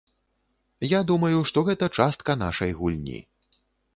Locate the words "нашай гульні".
2.45-3.19